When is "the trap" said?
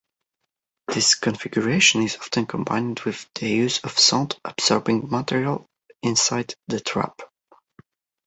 6.65-7.21